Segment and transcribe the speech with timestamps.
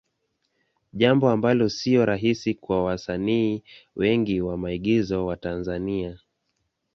[0.93, 3.63] Jambo ambalo sio rahisi kwa wasanii
[3.95, 6.19] wengi wa maigizo wa Tanzania.